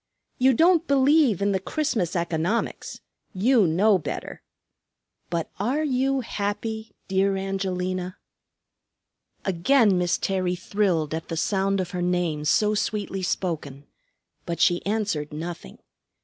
[0.39, 3.01] You don't believe in the Christmas economics,
[3.35, 4.41] you know better.
[5.29, 8.17] But are you happy, dear Angelina?"
[9.45, 13.85] Again Miss Terry thrilled at the sound of her name so sweetly spoken;
[14.47, 15.77] but she answered nothing.